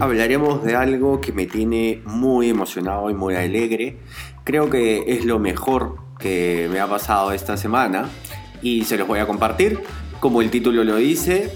[0.00, 3.98] Hablaremos de algo que me tiene muy emocionado y muy alegre.
[4.44, 8.08] Creo que es lo mejor que me ha pasado esta semana
[8.62, 9.80] y se los voy a compartir.
[10.18, 11.52] Como el título lo dice,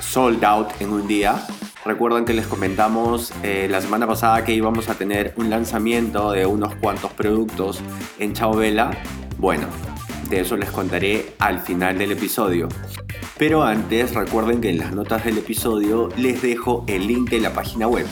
[0.00, 1.46] sold out en un día.
[1.84, 6.46] Recuerdan que les comentamos eh, la semana pasada que íbamos a tener un lanzamiento de
[6.46, 7.80] unos cuantos productos
[8.18, 8.92] en Chao Vela.
[9.38, 9.66] Bueno,
[10.40, 12.68] eso les contaré al final del episodio.
[13.38, 17.52] Pero antes recuerden que en las notas del episodio les dejo el link de la
[17.52, 18.06] página web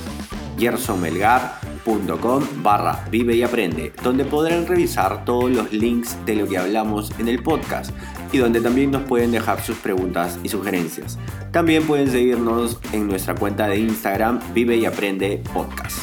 [0.58, 7.10] gersonmelgar.com barra vive y aprende, donde podrán revisar todos los links de lo que hablamos
[7.18, 7.92] en el podcast
[8.30, 11.18] y donde también nos pueden dejar sus preguntas y sugerencias.
[11.50, 15.98] También pueden seguirnos en nuestra cuenta de Instagram Vive y Aprende Podcast.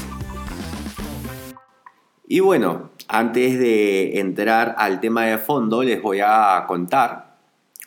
[2.27, 7.35] Y bueno, antes de entrar al tema de fondo, les voy a contar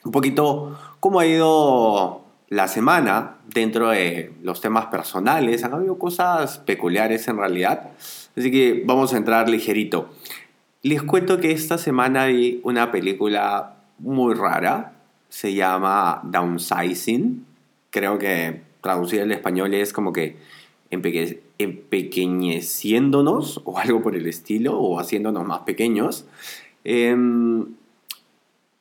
[0.05, 5.63] un poquito cómo ha ido la semana dentro de los temas personales.
[5.65, 7.91] Han habido cosas peculiares en realidad,
[8.37, 10.11] así que vamos a entrar ligerito.
[10.83, 14.93] Les cuento que esta semana vi una película muy rara,
[15.29, 17.45] se llama Downsizing.
[17.91, 20.39] Creo que traducida al español es como que
[20.91, 26.27] empequeñeciéndonos o algo por el estilo, o haciéndonos más pequeños.
[26.85, 27.67] Em,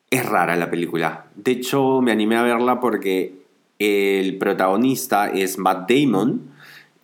[0.10, 1.26] es rara la película.
[1.36, 3.34] De hecho, me animé a verla porque
[3.78, 6.52] el protagonista es Matt Damon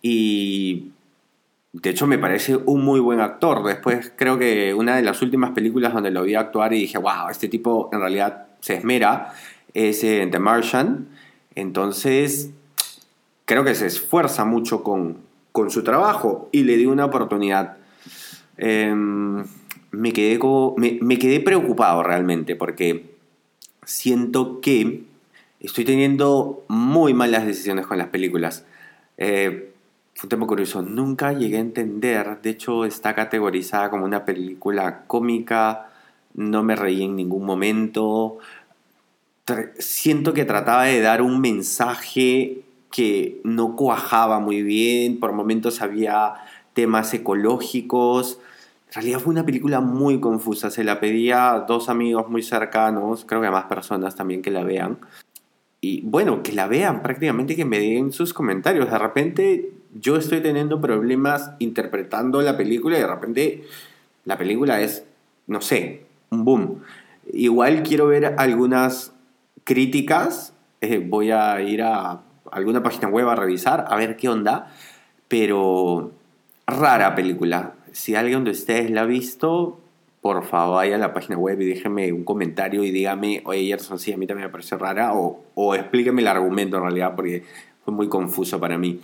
[0.01, 0.91] y
[1.71, 3.63] de hecho me parece un muy buen actor.
[3.63, 7.29] Después creo que una de las últimas películas donde lo vi actuar y dije, wow,
[7.29, 9.33] este tipo en realidad se esmera
[9.73, 11.07] es The Martian.
[11.53, 12.51] Entonces
[13.45, 15.17] creo que se esfuerza mucho con,
[15.51, 17.77] con su trabajo y le di una oportunidad.
[18.57, 19.45] Em,
[19.91, 20.39] me, quedé
[20.77, 23.15] me, quedé preocupado realmente porque
[23.85, 25.03] siento que
[25.59, 28.65] estoy teniendo muy malas decisiones con las películas.
[29.17, 29.71] Eh,
[30.15, 30.81] fue un tema curioso.
[30.81, 32.41] Nunca llegué a entender.
[32.41, 35.89] De hecho, está categorizada como una película cómica.
[36.33, 38.39] No me reí en ningún momento.
[39.77, 42.64] Siento que trataba de dar un mensaje
[42.95, 46.35] que no cuajaba muy bien, por momentos había
[46.71, 48.39] temas ecológicos.
[48.87, 53.25] En realidad fue una película muy confusa, se la pedía a dos amigos muy cercanos,
[53.25, 54.99] creo que a más personas también que la vean.
[55.81, 58.89] Y bueno, que la vean prácticamente, que me den sus comentarios.
[58.89, 63.63] De repente yo estoy teniendo problemas interpretando la película y de repente
[64.23, 65.03] la película es,
[65.47, 66.81] no sé, un boom.
[67.33, 69.11] Igual quiero ver algunas
[69.65, 72.21] críticas, eh, voy a ir a
[72.55, 74.71] alguna página web a revisar, a ver qué onda.
[75.27, 76.11] Pero
[76.65, 77.73] rara película.
[77.91, 79.79] Si alguien de ustedes la ha visto,
[80.21, 83.99] por favor vaya a la página web y déjeme un comentario y dígame, oye Gerson,
[83.99, 87.43] sí, a mí también me parece rara, o, o explíqueme el argumento en realidad, porque
[87.83, 89.01] fue muy confuso para mí.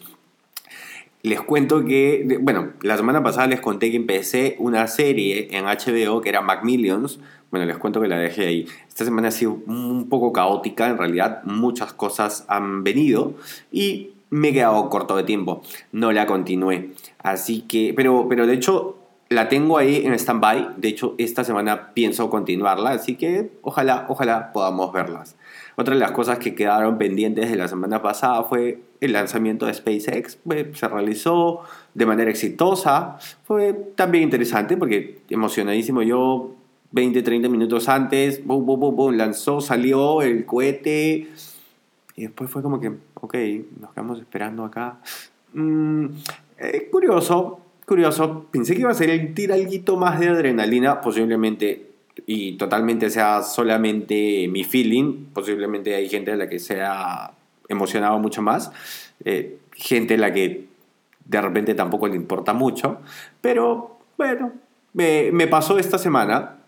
[1.23, 6.21] Les cuento que, bueno, la semana pasada les conté que empecé una serie en HBO
[6.21, 7.19] que era Macmillions.
[7.51, 8.67] Bueno, les cuento que la dejé ahí.
[8.87, 13.33] Esta semana ha sido un poco caótica, en realidad muchas cosas han venido
[13.71, 15.61] y me he quedado corto de tiempo.
[15.91, 16.91] No la continué.
[17.21, 18.95] Así que, pero, pero de hecho
[19.27, 20.75] la tengo ahí en stand-by.
[20.77, 25.35] De hecho, esta semana pienso continuarla, así que ojalá, ojalá podamos verlas.
[25.75, 29.73] Otra de las cosas que quedaron pendientes de la semana pasada fue el lanzamiento de
[29.73, 30.37] SpaceX.
[30.73, 31.61] Se realizó
[31.93, 33.17] de manera exitosa.
[33.45, 36.55] Fue también interesante porque emocionadísimo yo
[36.91, 41.29] 20, 30 minutos antes, boom, lanzó, salió el cohete.
[42.15, 43.35] Y después fue como que, ok,
[43.79, 44.99] nos quedamos esperando acá.
[45.53, 46.07] Mm,
[46.57, 48.45] eh, curioso, curioso.
[48.51, 51.91] Pensé que iba a ser el tiralguito más de adrenalina, posiblemente
[52.25, 57.31] y totalmente sea solamente mi feeling, posiblemente hay gente a la que sea
[57.69, 58.71] emocionado mucho más,
[59.23, 60.67] eh, gente a la que
[61.25, 62.99] de repente tampoco le importa mucho,
[63.39, 64.51] pero bueno,
[64.93, 66.60] me, me pasó esta semana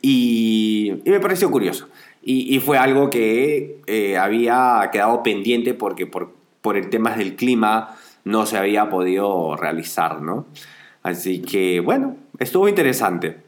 [0.00, 1.88] y, me pareció curioso.
[2.22, 7.34] Y, y fue algo que eh, había quedado pendiente porque por, por el tema del
[7.34, 10.46] clima no se había podido realizar, ¿no?
[11.02, 13.38] Así que bueno, estuvo interesante.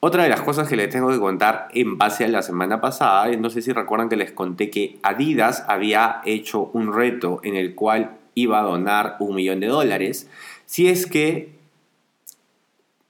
[0.00, 3.26] Otra de las cosas que les tengo que contar en base a la semana pasada,
[3.36, 7.74] no sé si recuerdan que les conté que Adidas había hecho un reto en el
[7.74, 10.30] cual iba a donar un millón de dólares.
[10.66, 11.57] Si es que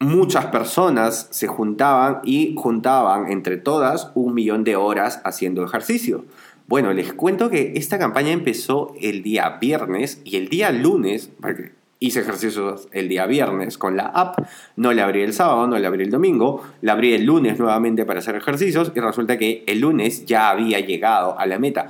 [0.00, 6.24] muchas personas se juntaban y juntaban entre todas un millón de horas haciendo ejercicio.
[6.66, 11.72] Bueno, les cuento que esta campaña empezó el día viernes y el día lunes, porque
[11.98, 14.38] hice ejercicios el día viernes con la app,
[14.76, 18.04] no la abrí el sábado, no la abrí el domingo, la abrí el lunes nuevamente
[18.04, 21.88] para hacer ejercicios y resulta que el lunes ya había llegado a la meta.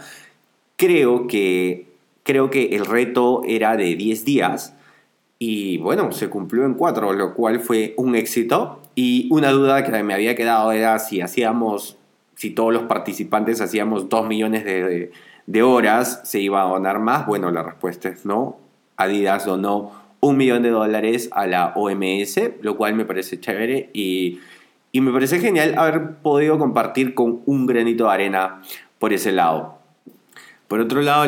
[0.77, 1.89] Creo que,
[2.23, 4.75] creo que el reto era de 10 días
[5.38, 8.81] y bueno, se cumplió en cuatro, lo cual fue un éxito.
[8.94, 11.96] Y una duda que me había quedado era si hacíamos,
[12.35, 15.12] si todos los participantes hacíamos dos millones de,
[15.46, 17.26] de horas, ¿se iba a donar más?
[17.26, 18.58] Bueno, la respuesta es no.
[18.96, 24.40] Adidas donó un millón de dólares a la OMS, lo cual me parece chévere y,
[24.90, 28.61] y me parece genial haber podido compartir con un granito de arena
[28.99, 29.79] por ese lado.
[30.67, 31.25] Por otro lado,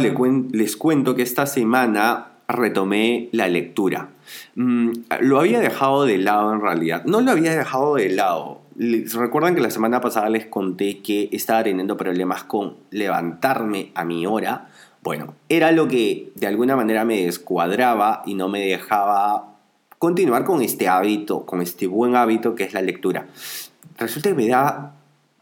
[0.52, 4.10] les cuento que esta semana retomé la lectura.
[4.54, 7.04] Mm, lo había dejado de lado en realidad.
[7.04, 8.60] No lo había dejado de lado.
[8.76, 14.26] Recuerdan que la semana pasada les conté que estaba teniendo problemas con levantarme a mi
[14.26, 14.68] hora.
[15.02, 19.54] Bueno, era lo que de alguna manera me descuadraba y no me dejaba
[19.98, 23.26] continuar con este hábito, con este buen hábito que es la lectura.
[23.98, 24.94] Resulta que me da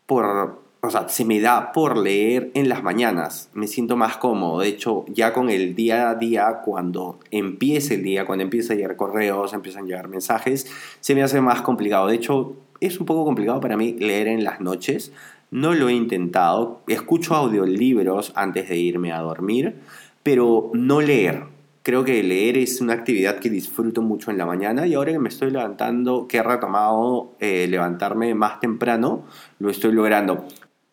[0.06, 4.60] por o sea, se me da por leer en las mañanas, me siento más cómodo.
[4.60, 8.76] De hecho, ya con el día a día, cuando empiece el día, cuando empieza a
[8.76, 10.70] llegar correos, empiezan a llegar mensajes,
[11.00, 12.06] se me hace más complicado.
[12.06, 15.12] De hecho, es un poco complicado para mí leer en las noches.
[15.50, 16.82] No lo he intentado.
[16.86, 19.80] Escucho audiolibros antes de irme a dormir,
[20.22, 21.44] pero no leer.
[21.82, 25.18] Creo que leer es una actividad que disfruto mucho en la mañana y ahora que
[25.18, 29.24] me estoy levantando, que he retomado eh, levantarme más temprano,
[29.58, 30.44] lo estoy logrando.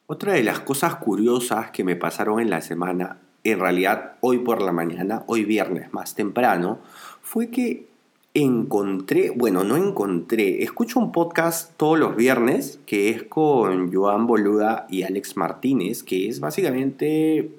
[0.08, 4.62] Otra de las cosas curiosas que me pasaron en la semana, en realidad hoy por
[4.62, 6.78] la mañana, hoy viernes más temprano,
[7.24, 7.88] fue que
[8.36, 14.86] encontré, bueno, no encontré, escucho un podcast todos los viernes que es con Joan Boluda
[14.92, 17.50] y Alex Martínez, que es básicamente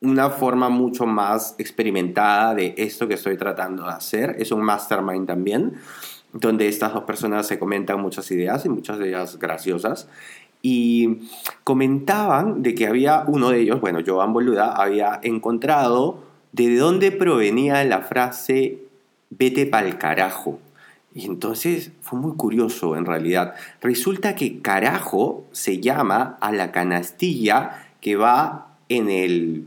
[0.00, 4.36] una forma mucho más experimentada de esto que estoy tratando de hacer.
[4.38, 5.74] Es un mastermind también,
[6.32, 10.08] donde estas dos personas se comentan muchas ideas y muchas de ellas graciosas
[10.66, 11.18] y
[11.62, 17.84] comentaban de que había uno de ellos, bueno, Joan Boluda, había encontrado de dónde provenía
[17.84, 18.78] la frase
[19.28, 20.58] vete pa'l carajo.
[21.12, 23.54] Y entonces fue muy curioso en realidad.
[23.82, 29.66] Resulta que carajo se llama a la canastilla que va en el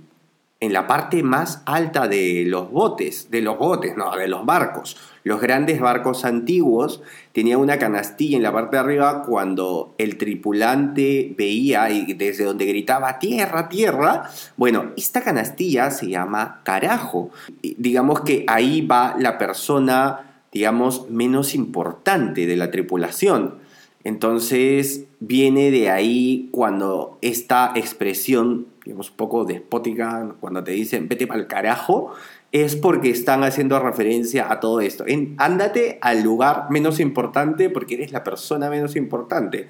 [0.60, 4.98] en la parte más alta de los botes, de los botes, no, de los barcos.
[5.24, 7.02] Los grandes barcos antiguos
[7.32, 12.66] tenían una canastilla en la parte de arriba cuando el tripulante veía y desde donde
[12.66, 14.30] gritaba tierra, tierra.
[14.56, 17.30] Bueno, esta canastilla se llama carajo.
[17.62, 23.60] Digamos que ahí va la persona, digamos, menos importante de la tripulación.
[24.04, 31.28] Entonces viene de ahí cuando esta expresión digamos, un poco despótica cuando te dicen vete
[31.28, 32.14] para el carajo,
[32.54, 35.04] es porque están haciendo referencia a todo esto.
[35.06, 39.68] En, ándate al lugar menos importante porque eres la persona menos importante.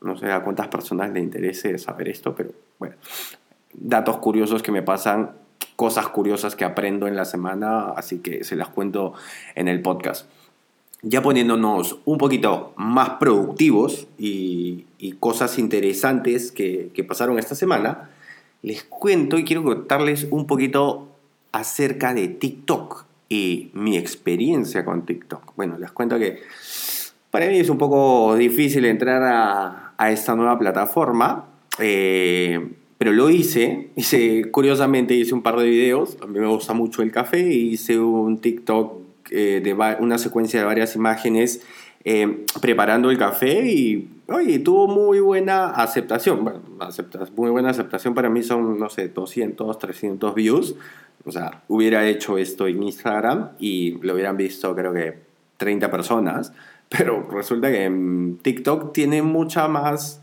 [0.00, 2.94] No sé a cuántas personas le interese saber esto, pero bueno,
[3.74, 5.32] datos curiosos que me pasan,
[5.74, 9.14] cosas curiosas que aprendo en la semana, así que se las cuento
[9.56, 10.30] en el podcast.
[11.02, 14.84] Ya poniéndonos un poquito más productivos y,
[15.18, 18.10] cosas interesantes que, que pasaron esta semana,
[18.62, 21.08] les cuento y quiero contarles un poquito
[21.52, 25.54] acerca de TikTok y mi experiencia con TikTok.
[25.56, 26.40] Bueno, les cuento que
[27.30, 31.46] para mí es un poco difícil entrar a, esta nueva plataforma,
[31.78, 33.90] eh, pero lo hice.
[33.96, 36.18] Hice, curiosamente, hice un par de videos.
[36.22, 40.66] A mí me gusta mucho el café hice un TikTok eh, de una secuencia de
[40.66, 41.62] varias imágenes
[42.04, 46.44] eh, preparando el café y oye, tuvo muy buena aceptación.
[46.44, 46.60] Bueno,
[47.36, 50.74] muy buena aceptación para mí son, no sé, 200, 300 views.
[51.24, 55.18] O sea, hubiera hecho esto en Instagram y lo hubieran visto creo que
[55.56, 56.52] 30 personas.
[56.88, 60.22] Pero resulta que en TikTok tiene mucha más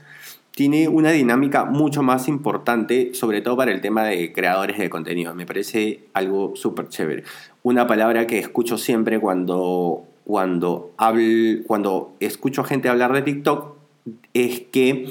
[0.55, 5.33] tiene una dinámica mucho más importante, sobre todo para el tema de creadores de contenido.
[5.33, 7.23] Me parece algo súper chévere.
[7.63, 10.91] Una palabra que escucho siempre cuando cuando,
[11.67, 13.82] cuando escucho gente hablar de TikTok
[14.33, 15.07] es que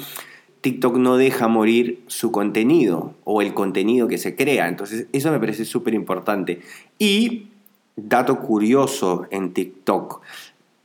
[0.63, 4.69] TikTok no deja morir su contenido o el contenido que se crea.
[4.69, 6.61] Entonces, eso me parece súper importante.
[6.99, 7.49] Y,
[7.97, 10.23] dato curioso en TikTok,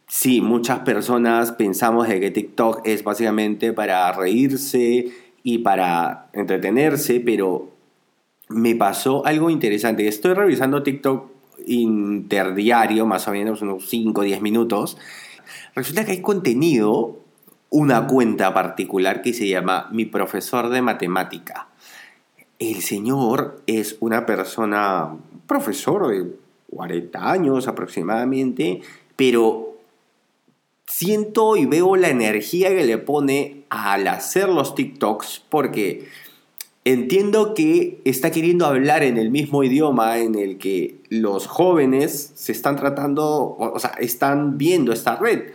[0.08, 5.12] sí, muchas personas pensamos de que TikTok es básicamente para reírse
[5.44, 7.72] y para entretenerse, pero
[8.50, 10.08] me pasó algo interesante.
[10.08, 11.32] Estoy revisando TikTok
[11.66, 14.98] interdiario, más o menos unos 5 o 10 minutos.
[15.76, 17.20] Resulta que hay contenido,
[17.70, 21.68] una cuenta particular que se llama Mi profesor de matemática.
[22.60, 26.32] El señor es una persona, profesor de
[26.72, 28.82] 40 años aproximadamente,
[29.16, 29.78] pero
[30.88, 36.08] siento y veo la energía que le pone al hacer los TikToks porque
[36.86, 42.54] entiendo que está queriendo hablar en el mismo idioma en el que los jóvenes se
[42.54, 45.52] están tratando, o, sea, están viendo esta red.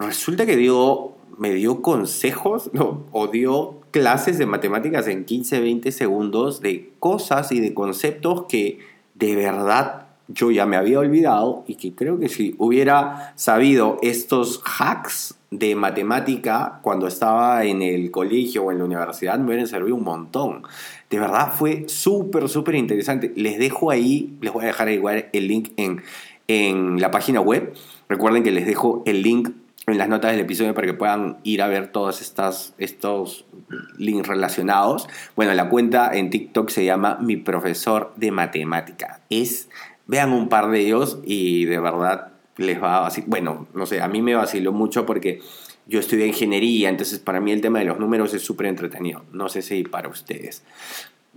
[0.00, 5.92] Resulta que dio, me dio consejos no, o dio clases de matemáticas en 15, 20
[5.92, 8.78] segundos de cosas y de conceptos que
[9.14, 14.62] de verdad yo ya me había olvidado y que creo que si hubiera sabido estos
[14.64, 19.96] hacks de matemática cuando estaba en el colegio o en la universidad me hubieran servido
[19.96, 20.62] un montón.
[21.10, 23.32] De verdad fue súper, súper interesante.
[23.36, 26.00] Les dejo ahí, les voy a dejar igual el link en,
[26.48, 27.74] en la página web.
[28.08, 29.50] Recuerden que les dejo el link
[29.86, 33.44] en las notas del episodio para que puedan ir a ver todos estas, estos
[33.96, 35.08] links relacionados.
[35.36, 39.20] Bueno, la cuenta en TikTok se llama Mi Profesor de Matemática.
[39.30, 39.68] Es,
[40.06, 43.28] vean un par de ellos y de verdad les va a vacilar.
[43.28, 45.40] Bueno, no sé, a mí me vaciló mucho porque
[45.86, 49.24] yo estudié ingeniería, entonces para mí el tema de los números es súper entretenido.
[49.32, 50.62] No sé si para ustedes.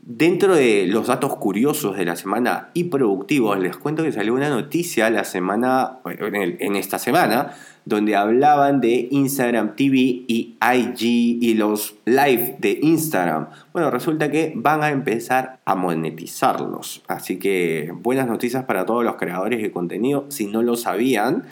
[0.05, 4.49] Dentro de los datos curiosos de la semana y productivos, les cuento que salió una
[4.49, 7.53] noticia la semana, en esta semana,
[7.85, 11.01] donde hablaban de Instagram TV y IG
[11.41, 13.47] y los live de Instagram.
[13.71, 17.01] Bueno, resulta que van a empezar a monetizarlos.
[17.07, 20.25] Así que buenas noticias para todos los creadores de contenido.
[20.27, 21.45] Si no lo sabían,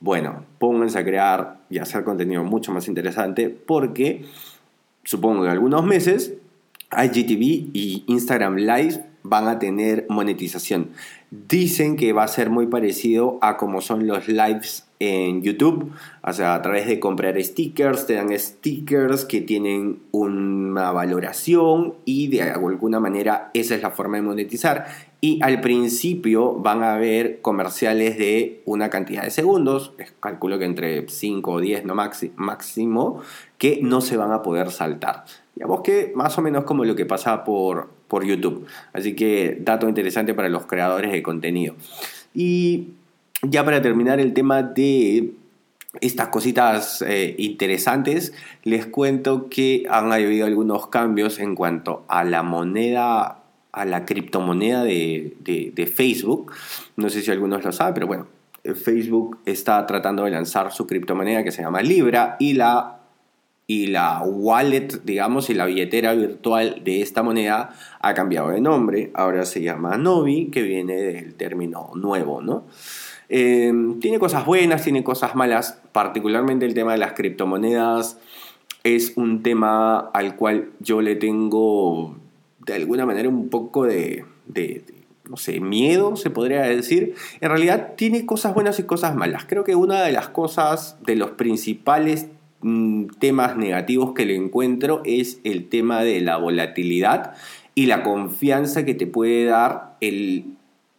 [0.00, 4.26] bueno, pónganse a crear y hacer contenido mucho más interesante porque
[5.04, 6.34] supongo que algunos meses
[7.02, 10.90] IGTV y Instagram Live van a tener monetización.
[11.30, 16.32] Dicen que va a ser muy parecido a como son los lives en YouTube, o
[16.32, 22.42] sea, a través de comprar stickers, te dan stickers que tienen una valoración y de
[22.42, 24.86] alguna manera esa es la forma de monetizar.
[25.20, 31.08] Y al principio van a haber comerciales de una cantidad de segundos, calculo que entre
[31.08, 33.20] 5 o 10 no máximo,
[33.56, 35.24] que no se van a poder saltar.
[35.54, 38.66] Digamos que más o menos como lo que pasa por, por YouTube.
[38.92, 41.74] Así que dato interesante para los creadores de contenido.
[42.34, 42.88] Y
[43.42, 45.32] ya para terminar el tema de
[46.00, 48.32] estas cositas eh, interesantes,
[48.64, 53.38] les cuento que han habido algunos cambios en cuanto a la moneda,
[53.70, 56.52] a la criptomoneda de, de Facebook.
[56.96, 58.26] No sé si algunos lo saben, pero bueno,
[58.74, 62.93] Facebook está tratando de lanzar su criptomoneda que se llama Libra y la
[63.66, 69.10] y la wallet, digamos, y la billetera virtual de esta moneda ha cambiado de nombre.
[69.14, 72.66] Ahora se llama Novi, que viene del término nuevo, ¿no?
[73.28, 78.18] Em, tiene cosas buenas, tiene cosas malas, particularmente el tema de las criptomonedas
[78.84, 82.16] es un tema al cual yo le tengo
[82.66, 84.84] de alguna manera un poco de, de
[85.28, 87.14] no sé, miedo, se podría decir.
[87.40, 89.46] En realidad tiene cosas buenas y cosas malas.
[89.46, 92.28] Creo que una de las cosas, de los principales
[92.66, 97.34] Mm, temas negativos que le encuentro es el tema de la volatilidad
[97.74, 100.46] y la confianza que te puede dar el,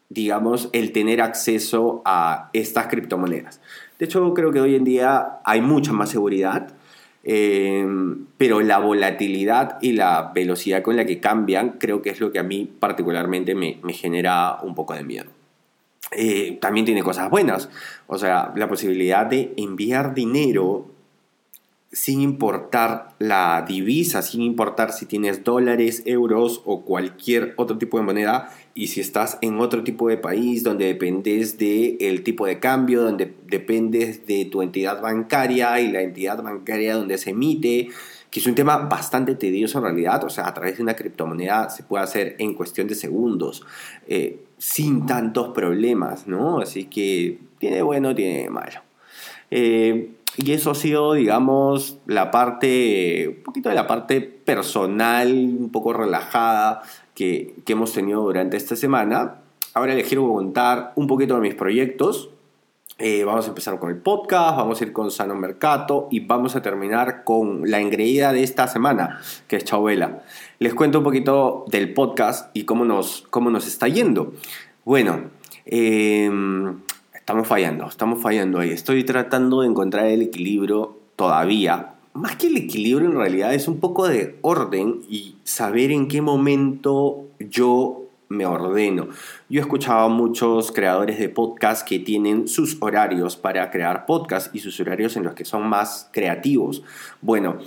[0.10, 3.62] digamos, el tener acceso a estas criptomonedas.
[3.98, 6.67] De hecho, creo que hoy en día hay mucha más seguridad,
[7.24, 7.84] eh,
[8.38, 12.38] pero la volatilidad y la velocidad con la que cambian creo que es lo que
[12.38, 15.31] a mí particularmente me, genera un poco de miedo.
[16.12, 17.72] Eh, también tiene cosas buenas,
[18.05, 20.91] o sea, la posibilidad de enviar dinero
[21.96, 28.04] sin importar la divisa, sin importar si tienes dólares, euros o cualquier otro tipo de
[28.04, 33.02] moneda, y si estás en otro tipo de país donde dependes del tipo de cambio,
[33.02, 37.88] donde dependes de tu entidad bancaria y la entidad bancaria donde se emite,
[38.30, 41.70] que es un tema bastante tedioso en realidad, o sea, a través de una criptomoneda
[41.70, 43.66] se puede hacer en cuestión de segundos,
[44.06, 46.60] eh, sin tantos problemas, ¿no?
[46.60, 48.82] Así que tiene bueno, tiene malo.
[49.50, 55.70] Eh, y eso ha sido, digamos, la parte, un poquito de la parte personal, un
[55.72, 56.82] poco relajada
[57.13, 59.36] que, hemos tenido durante esta semana.
[59.74, 62.30] Ahora les quiero contar un poquito de mis proyectos.
[62.98, 66.56] Eh, vamos a empezar con el podcast, vamos a ir con Sano Mercato y vamos
[66.56, 70.24] a terminar con la engreída de esta semana, que es Chabela.
[70.60, 74.34] Les cuento un poquito del podcast y cómo nos, cómo nos está yendo.
[74.86, 75.30] Bueno,
[75.65, 76.30] eh,
[77.25, 78.70] estamos fallando, estamos fallando ahí.
[78.70, 81.96] Estoy tratando de encontrar el equilibrio todavía.
[82.13, 86.22] Más que el equilibrio en realidad es un poco de orden y saber en qué
[86.22, 89.08] momento yo me ordeno.
[89.50, 94.53] Yo he escuchado a muchos creadores de podcast que tienen sus horarios para crear podcast
[94.53, 96.84] y sus horarios en los que son más creativos.
[97.22, 97.58] Bueno,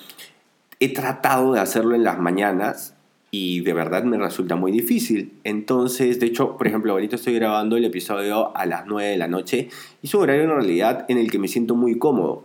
[0.78, 2.94] he tratado de hacerlo en las mañanas
[3.30, 5.32] y de verdad me resulta muy difícil.
[5.44, 9.28] Entonces, de hecho, por ejemplo, ahorita estoy grabando el episodio a las 9 de la
[9.28, 9.68] noche
[10.02, 12.44] y es un horario en realidad en el que me siento muy cómodo.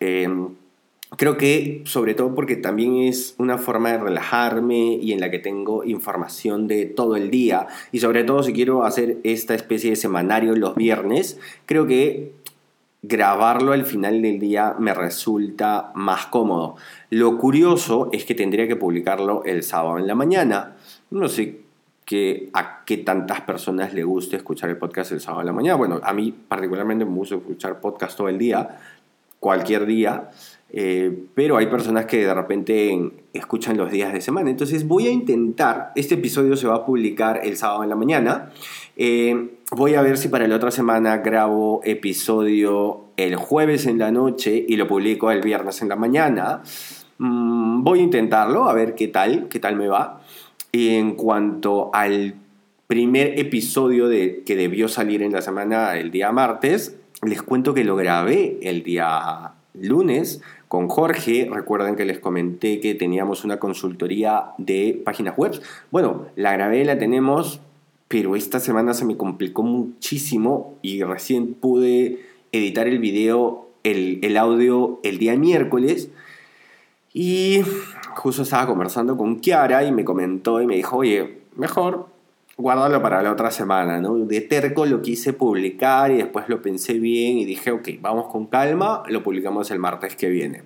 [0.00, 0.48] Em,
[1.16, 5.38] creo que sobre todo porque también es una forma de relajarme y en la que
[5.38, 9.96] tengo información de todo el día y sobre todo si quiero hacer esta especie de
[9.96, 12.32] semanario los viernes, creo que
[13.08, 16.76] grabarlo al final del día me resulta más cómodo.
[17.10, 20.76] Lo curioso es que tendría que publicarlo el sábado en la mañana.
[21.10, 21.60] No sé
[22.04, 25.76] que a qué tantas personas le guste escuchar el podcast el sábado en la mañana.
[25.76, 28.78] Bueno, a mí particularmente me gusta escuchar podcast todo el día,
[29.40, 30.30] cualquier día.
[30.70, 34.50] Eh, pero hay personas que de repente escuchan los días de semana.
[34.50, 38.52] Entonces voy a intentar, este episodio se va a publicar el sábado en la mañana.
[38.96, 44.10] Eh, voy a ver si para la otra semana grabo episodio el jueves en la
[44.10, 46.62] noche y lo publico el viernes en la mañana.
[47.18, 50.20] Mm, voy a intentarlo, a ver qué tal, qué tal me va.
[50.70, 52.34] Y en cuanto al
[52.86, 57.84] primer episodio de, que debió salir en la semana el día martes, les cuento que
[57.84, 61.48] lo grabé el día lunes con Jorge.
[61.50, 65.60] Recuerden que les comenté que teníamos una consultoría de páginas web.
[65.90, 67.60] Bueno, la grabé, la tenemos,
[68.08, 72.20] pero esta semana se me complicó muchísimo y recién pude
[72.52, 76.10] editar el video, el, el audio el día miércoles.
[77.12, 77.62] Y
[78.14, 82.08] justo estaba conversando con Kiara y me comentó y me dijo, oye, mejor
[82.56, 84.16] guárdalo para la otra semana, ¿no?
[84.16, 88.46] De terco lo quise publicar y después lo pensé bien y dije, ok, vamos con
[88.46, 90.62] calma, lo publicamos el martes que viene.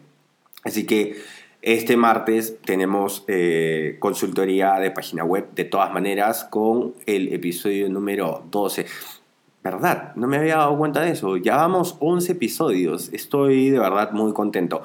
[0.63, 1.17] Así que
[1.63, 8.45] este martes tenemos eh, consultoría de página web de todas maneras con el episodio número
[8.51, 8.87] 12.
[9.63, 10.15] ¿Verdad?
[10.17, 11.37] No me había dado cuenta de eso.
[11.37, 13.11] Ya vamos 11 episodios.
[13.13, 14.81] Estoy de verdad muy contento.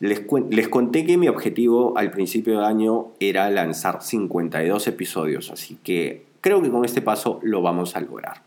[0.00, 5.50] Les, les conté que mi objetivo al principio de año era lanzar 52 episodios.
[5.50, 8.42] Así que creo que con este paso lo vamos a lograr.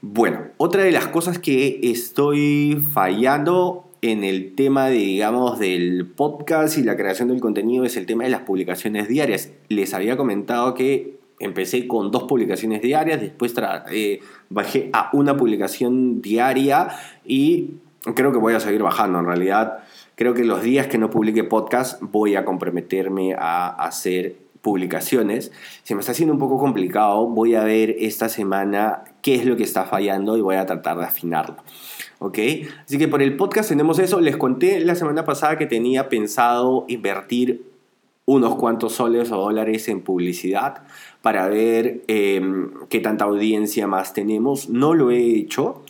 [0.00, 6.82] Bueno, otra de las cosas que estoy fallando en el tema, digamos, del podcast y
[6.82, 9.50] la creación del contenido es el tema de las publicaciones diarias.
[9.68, 13.54] Les había comentado que empecé con dos publicaciones diarias, después
[13.90, 16.88] eh, bajé a una publicación diaria
[17.24, 17.76] y
[18.14, 19.20] creo que voy a seguir bajando.
[19.20, 19.78] En realidad,
[20.16, 25.50] creo que los días que no publique podcast voy a comprometerme a hacer publicaciones.
[25.82, 27.26] Se me está haciendo un poco complicado.
[27.26, 30.98] Voy a ver esta semana qué es lo que está fallando y voy a tratar
[30.98, 31.56] de afinarlo.
[32.24, 32.38] ¿Ok?
[32.86, 34.18] Así que por el podcast tenemos eso.
[34.18, 37.66] Les conté la semana pasada que tenía pensado invertir
[38.24, 40.84] unos cuantos soles o dólares en publicidad
[41.20, 44.70] para ver em, qué tanta audiencia más tenemos.
[44.70, 45.82] No lo he hecho.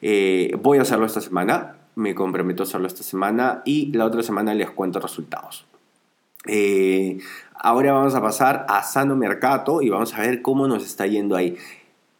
[0.00, 1.76] Eh, voy a hacerlo esta semana.
[1.94, 5.66] Me comprometo a hacerlo esta semana y la otra semana les cuento resultados.
[6.48, 7.18] Eh,
[7.54, 11.36] ahora vamos a pasar a Sano Mercato y vamos a ver cómo nos está yendo
[11.36, 11.58] ahí.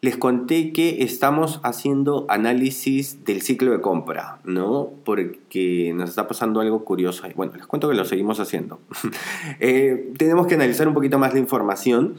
[0.03, 4.91] Les conté que estamos haciendo análisis del ciclo de compra, ¿no?
[5.05, 7.23] Porque nos está pasando algo curioso.
[7.37, 8.81] Bueno, les cuento que lo seguimos haciendo.
[9.61, 12.17] Eh, tenemos que analizar un poquito más la información.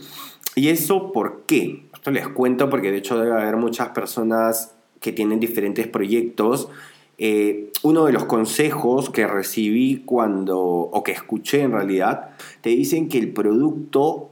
[0.56, 1.86] ¿Y eso por qué?
[1.93, 6.69] Esto les cuento porque de hecho debe haber muchas personas que tienen diferentes proyectos
[7.17, 13.08] eh, uno de los consejos que recibí cuando, o que escuché en realidad, te dicen
[13.08, 14.30] que el producto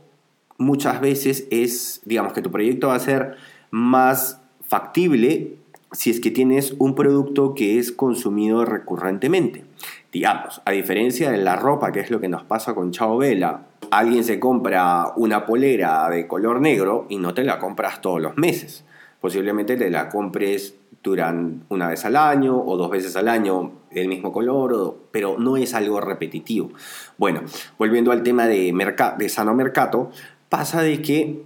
[0.62, 3.36] muchas veces es, digamos que tu proyecto va a ser
[3.72, 5.58] más factible
[5.92, 9.66] si es que tienes un producto que es consumido recurrentemente.
[10.12, 13.66] Digamos, a diferencia de la ropa, que es lo que nos pasa con Chao Vela,
[13.90, 18.38] alguien se compra una polera de color negro y no te la compras todos los
[18.38, 18.86] meses.
[19.20, 24.08] Posiblemente te la compres duran una vez al año o dos veces al año el
[24.08, 26.72] mismo color, pero no es algo repetitivo.
[27.18, 27.42] Bueno,
[27.78, 28.74] volviendo al tema de,
[29.18, 30.12] de sano mercado,
[30.52, 31.44] pasa de que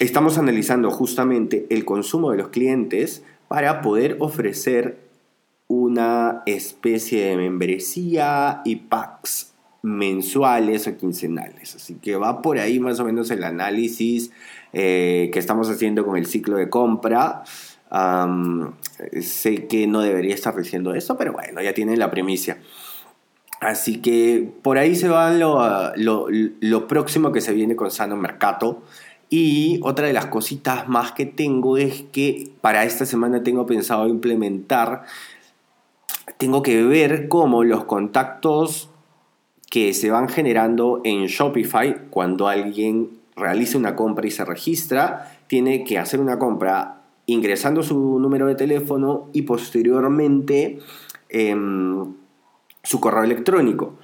[0.00, 4.98] estamos analizando justamente el consumo de los clientes para poder ofrecer
[5.68, 11.76] una especie de membresía y packs mensuales o quincenales.
[11.76, 14.32] Así que va por ahí más o menos el análisis
[14.72, 17.44] eh, que estamos haciendo con el ciclo de compra
[19.22, 22.58] sé que no debería estar diciendo esto, pero bueno, ya tienen la primicia.
[23.60, 28.82] Así que por ahí se va lo, lo, próximo que se viene con Sano Mercato.
[29.30, 34.06] Y otra de las cositas más que tengo es que para esta semana tengo pensado
[34.08, 35.02] implementar,
[36.38, 38.90] tengo que ver cómo los contactos
[39.70, 45.84] que se van generando en Shopify cuando alguien realiza una compra y se registra, tiene
[45.84, 50.78] que hacer una compra ingresando su número de teléfono y posteriormente
[51.28, 52.14] em,
[52.88, 53.98] su correo electrónico.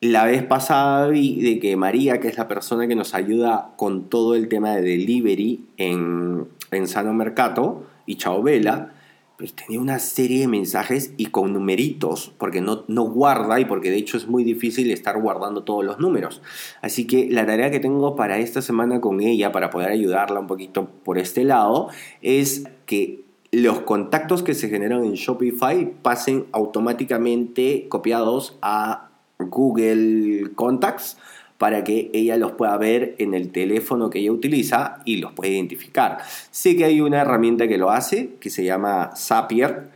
[0.00, 4.08] La vez pasada vi de que María, que es la persona que nos ayuda con
[4.08, 8.92] todo el tema de delivery en, en Sano Mercato y Chao Vela,
[9.36, 13.90] pues tenía una serie de mensajes y con numeritos, porque no, no guarda y porque
[13.90, 16.40] de hecho es muy difícil estar guardando todos los números.
[16.82, 20.46] Así que la tarea que tengo para esta semana con ella, para poder ayudarla un
[20.46, 21.88] poquito por este lado,
[22.22, 23.23] es que
[23.56, 31.16] los contactos que se generan en Shopify pasen automáticamente copiados a Google Contacts
[31.58, 35.52] para que ella los pueda ver en el teléfono que ella utiliza y los puede
[35.52, 36.18] identificar.
[36.50, 39.88] Sé que hay una herramienta que lo hace, que se llama Zapier,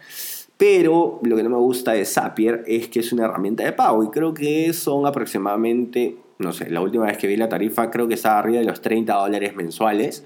[0.57, 4.03] pero lo que no me gusta de Zapier es que es una herramienta de pago
[4.05, 8.09] y creo que son aproximadamente, no sé, la última vez que vi la tarifa creo
[8.09, 10.25] que estaba arriba de los 30 dólares mensuales.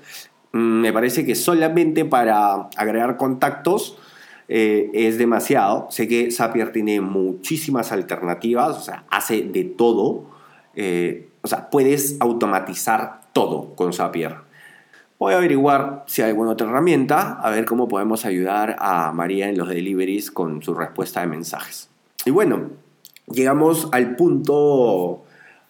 [0.52, 3.98] Mm, me parece que solamente para agregar contactos
[4.48, 5.86] eh, es demasiado.
[5.90, 10.24] Sé que Zapier tiene muchísimas alternativas, o sea, hace de todo.
[10.74, 14.36] Eh, o sea, puedes automatizar todo con Zapier.
[15.18, 19.48] Voy a averiguar si hay alguna otra herramienta, a ver cómo podemos ayudar a María
[19.48, 21.88] en los deliveries con su respuesta de mensajes.
[22.24, 22.70] Y bueno,
[23.28, 25.22] llegamos al punto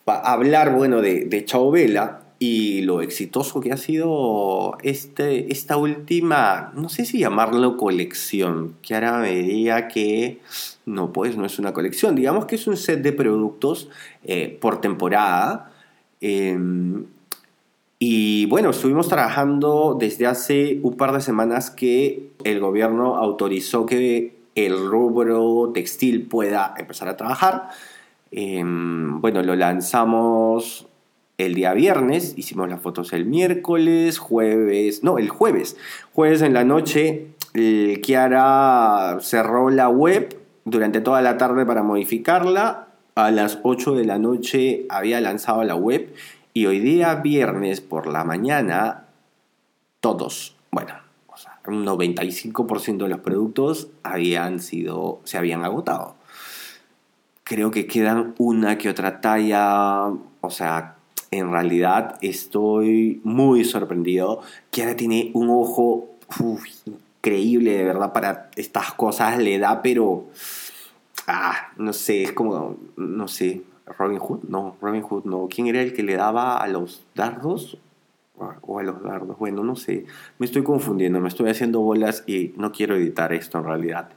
[0.04, 5.76] para hablar, bueno, de, de Chao Vela, y lo exitoso que ha sido este, esta
[5.76, 10.40] última, no sé si llamarlo colección, que ahora me diría que
[10.84, 13.90] no, pues no es una colección, digamos que es un set de productos
[14.24, 15.70] eh, por temporada.
[16.20, 17.04] Em,
[18.00, 24.34] y bueno, estuvimos trabajando desde hace un par de semanas que el gobierno autorizó que
[24.56, 27.68] el rubro textil pueda empezar a trabajar.
[28.32, 30.88] Em, bueno, lo lanzamos
[31.46, 35.76] el día viernes, hicimos las fotos el miércoles, jueves, no, el jueves.
[36.12, 37.28] Jueves en la noche,
[38.02, 42.88] Kiara cerró la web durante toda la tarde para modificarla.
[43.14, 46.14] A las 8 de la noche había lanzado la web
[46.54, 49.04] y hoy día viernes por la mañana,
[50.00, 50.94] todos, bueno,
[51.66, 56.16] un 95% de los productos habían sido, se habían agotado.
[57.44, 60.06] Creo que quedan una que otra talla,
[60.40, 60.96] o sea,
[61.32, 64.42] en realidad estoy muy sorprendido.
[64.70, 66.10] Kiara tiene un ojo
[67.16, 69.38] increíble, de verdad, para estas cosas.
[69.38, 70.26] Le da, pero.
[71.26, 72.76] Ah, no sé, es como.
[72.96, 73.62] No sé.
[73.98, 75.48] Robin Hood, no, Robin Hood, no.
[75.48, 77.78] ¿Quién era el que le daba a los dardos?
[78.62, 80.04] O a los dardos, bueno, no sé.
[80.38, 84.08] Me estoy confundiendo, me estoy haciendo bolas y no quiero editar esto en realidad.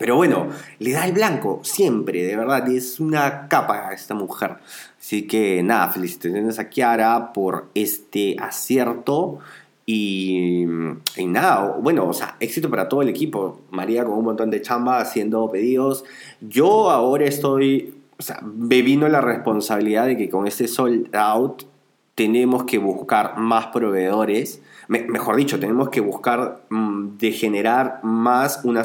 [0.00, 4.56] Pero bueno, le da el blanco, siempre, de verdad, es una capa esta mujer.
[4.98, 9.40] Así que nada, felicitaciones a Kiara por este acierto.
[9.84, 10.64] Y,
[11.18, 13.60] y, nada, bueno, o sea, éxito para todo el equipo.
[13.72, 16.06] María con un montón de chamba haciendo pedidos.
[16.40, 21.64] Yo ahora estoy, o sea, bebiendo la responsabilidad de que con este sold out
[22.20, 28.82] tenemos que buscar más proveedores mejor dicho, tenemos que buscar mm, de generar más una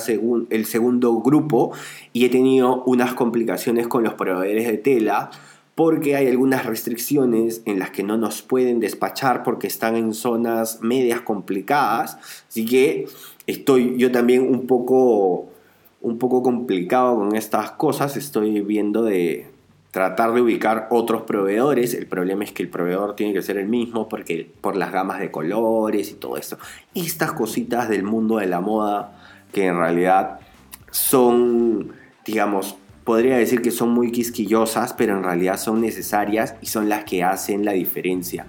[0.50, 1.72] el segundo grupo
[2.14, 5.32] y he tenido unas complicaciones con los proveedores de tela
[5.74, 10.80] porque hay algunas restricciones en las que no nos pueden despachar porque están en zonas
[10.82, 12.18] medias complicadas.
[12.48, 13.08] Así que
[13.48, 15.50] estoy yo también un poco,
[16.02, 18.16] un poco complicado con estas cosas.
[18.16, 19.48] Estoy viendo de,
[19.96, 21.94] tratar de ubicar otros proveedores.
[21.94, 25.22] El problema es que el proveedor tiene que ser el mismo porque por las gamas
[25.22, 26.58] de colores y todo eso.
[26.94, 29.16] Estas cositas del mundo de la moda
[29.54, 30.42] que en realidad
[30.92, 31.94] son,
[32.26, 37.06] digamos, podría decir que son muy quisquillosas, pero en realidad son necesarias y son las
[37.06, 38.48] que hacen la diferencia.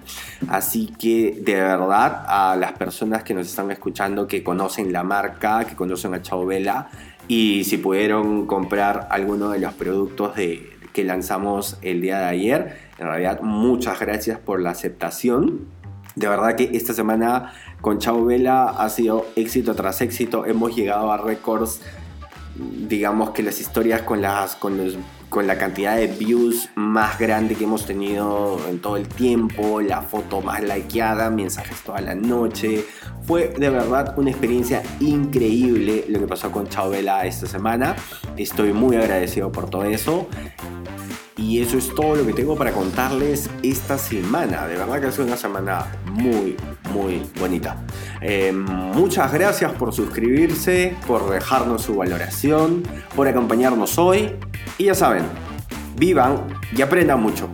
[0.49, 5.63] Así que de verdad a las personas que nos están escuchando, que conocen la marca,
[5.63, 6.89] que conocen a Chao Vela
[7.29, 12.77] y si pudieron comprar alguno de los productos de, que lanzamos el día de ayer.
[12.97, 15.67] En realidad, muchas gracias por la aceptación.
[16.15, 20.47] De verdad que esta semana con Chao Vela ha sido éxito tras éxito.
[20.47, 21.81] Hemos llegado a récords,
[22.87, 24.79] digamos que las historias con, las, con,
[25.29, 30.01] con la cantidad de views más grande que hemos tenido en todo el tiempo, la
[30.01, 32.85] foto más likeada, mensajes toda la noche.
[33.23, 37.95] Fue de verdad una experiencia increíble lo que pasó con Chao Vela esta semana.
[38.37, 40.27] Estoy muy agradecido por todo eso.
[41.37, 44.67] Y eso es todo lo que tengo para contarles esta semana.
[44.67, 46.57] De verdad que ha sido una semana muy,
[46.91, 47.77] muy bonita.
[48.21, 52.81] Eh, muchas gracias por suscribirse, por dejarnos su valoración,
[53.15, 54.35] por acompañarnos hoy.
[54.79, 55.25] Y ya saben,
[55.95, 57.49] vivan y aprendan mucho.